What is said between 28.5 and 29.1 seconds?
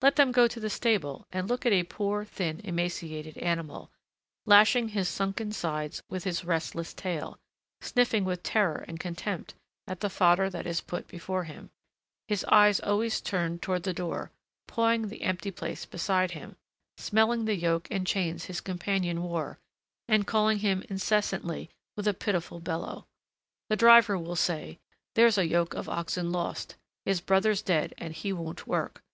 work.